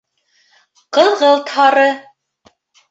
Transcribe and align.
Ҡыҙғылт-һары 0.99 1.87